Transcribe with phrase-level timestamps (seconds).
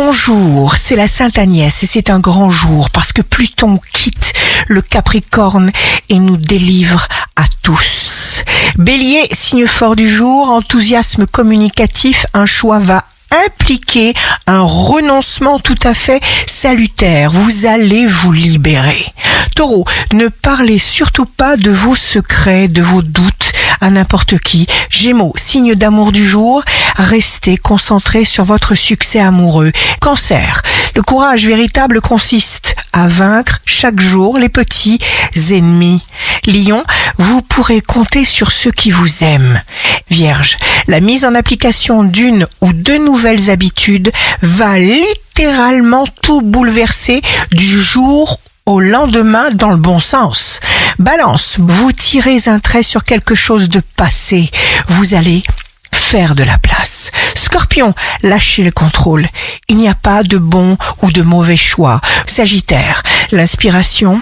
[0.00, 4.32] Bonjour, c'est la Sainte Agnès et c'est un grand jour parce que Pluton quitte
[4.68, 5.72] le Capricorne
[6.08, 8.44] et nous délivre à tous.
[8.76, 13.06] Bélier, signe fort du jour, enthousiasme communicatif, un choix va
[13.44, 14.14] impliquer
[14.46, 17.32] un renoncement tout à fait salutaire.
[17.32, 19.04] Vous allez vous libérer.
[19.56, 24.66] Taureau, ne parlez surtout pas de vos secrets, de vos doutes à n'importe qui.
[24.90, 26.62] Gémeaux, signe d'amour du jour,
[26.96, 29.72] restez concentré sur votre succès amoureux.
[30.00, 30.62] Cancer,
[30.94, 34.98] le courage véritable consiste à vaincre chaque jour les petits
[35.50, 36.02] ennemis.
[36.46, 36.82] Lion,
[37.18, 39.62] vous pourrez compter sur ceux qui vous aiment.
[40.10, 40.56] Vierge,
[40.86, 44.10] la mise en application d'une ou deux nouvelles habitudes
[44.42, 47.20] va littéralement tout bouleverser
[47.52, 50.60] du jour au lendemain dans le bon sens.
[50.98, 54.50] Balance, vous tirez un trait sur quelque chose de passé.
[54.88, 55.42] Vous allez
[55.90, 57.10] faire de la place.
[57.34, 59.26] Scorpion, lâchez le contrôle.
[59.68, 62.02] Il n'y a pas de bon ou de mauvais choix.
[62.26, 64.20] Sagittaire, l'inspiration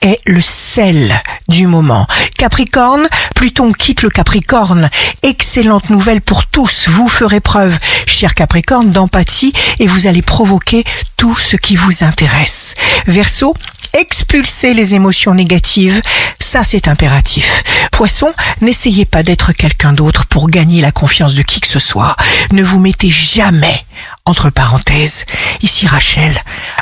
[0.00, 1.12] est le sel
[1.48, 2.06] du moment.
[2.36, 4.90] Capricorne, Pluton quitte le Capricorne.
[5.22, 6.88] Excellente nouvelle pour tous.
[6.88, 7.76] Vous ferez preuve,
[8.18, 10.82] cher Capricorne, d'empathie et vous allez provoquer
[11.16, 12.74] tout ce qui vous intéresse.
[13.06, 13.54] Verseau,
[13.92, 16.02] expulser les émotions négatives,
[16.40, 17.62] ça c'est impératif.
[17.92, 22.16] Poisson, n'essayez pas d'être quelqu'un d'autre pour gagner la confiance de qui que ce soit.
[22.50, 23.84] Ne vous mettez jamais
[24.24, 25.24] entre parenthèses.
[25.62, 26.36] Ici Rachel,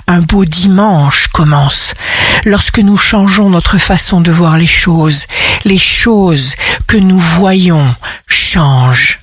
[0.06, 1.92] un beau dimanche commence.
[2.46, 5.26] Lorsque nous changeons notre façon de voir les choses,
[5.66, 6.54] les choses
[6.86, 7.94] que nous voyons
[8.26, 9.18] changent.